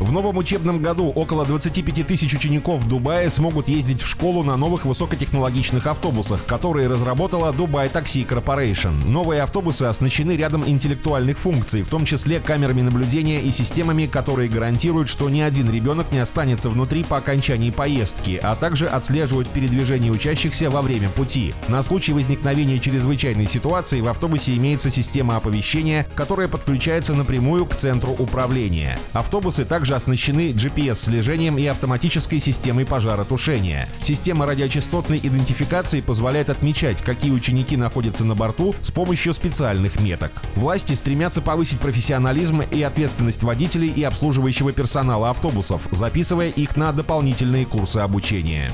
[0.00, 4.86] В новом учебном году около 25 тысяч учеников Дубая смогут ездить в школу на новых
[4.86, 9.06] высокотехнологичных автобусах, которые разработала Dubai Taxi Corporation.
[9.06, 15.10] Новые автобусы оснащены рядом интеллектуальных функций, в том числе камерами наблюдения и системами, которые гарантируют,
[15.10, 20.70] что ни один ребенок не останется внутри по окончании поездки, а также отслеживают передвижение учащихся
[20.70, 21.52] во время пути.
[21.68, 28.12] На случай возникновения чрезвычайной ситуации в автобусе имеется система оповещения, которая подключается напрямую к центру
[28.12, 28.98] управления.
[29.12, 33.88] Автобусы также также оснащены GPS-слежением и автоматической системой пожаротушения.
[34.02, 40.30] Система радиочастотной идентификации позволяет отмечать, какие ученики находятся на борту с помощью специальных меток.
[40.54, 47.66] Власти стремятся повысить профессионализм и ответственность водителей и обслуживающего персонала автобусов, записывая их на дополнительные
[47.66, 48.70] курсы обучения.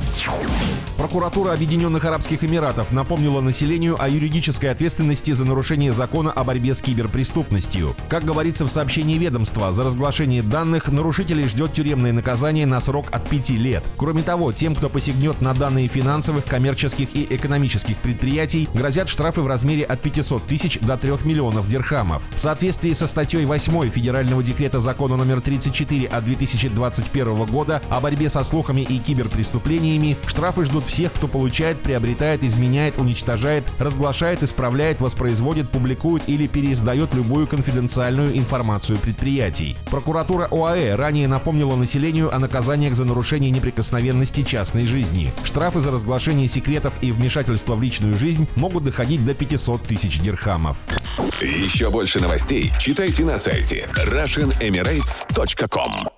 [0.97, 6.81] Прокуратура Объединенных Арабских Эмиратов напомнила населению о юридической ответственности за нарушение закона о борьбе с
[6.81, 7.95] киберпреступностью.
[8.09, 13.29] Как говорится в сообщении ведомства, за разглашение данных нарушителей ждет тюремное наказание на срок от
[13.29, 13.85] 5 лет.
[13.99, 19.47] Кроме того, тем, кто посягнет на данные финансовых, коммерческих и экономических предприятий, грозят штрафы в
[19.47, 22.23] размере от 500 тысяч до 3 миллионов дирхамов.
[22.35, 28.31] В соответствии со статьей 8 Федерального декрета закона номер 34 от 2021 года о борьбе
[28.31, 35.71] со слухами и киберпреступлениями, штрафы ждут всех, кто получает, приобретает, изменяет, уничтожает, разглашает, исправляет, воспроизводит,
[35.71, 39.77] публикует или переиздает любую конфиденциальную информацию предприятий.
[39.91, 45.33] Прокуратура ОАЭ ранее напомнила населению о наказаниях за нарушение неприкосновенности частной жизни.
[45.45, 50.77] Штрафы за разглашение секретов и вмешательство в личную жизнь могут доходить до 500 тысяч дирхамов.
[51.41, 56.16] Еще больше новостей читайте на сайте RussianEmirates.com